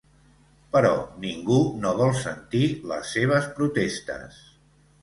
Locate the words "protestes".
3.61-4.43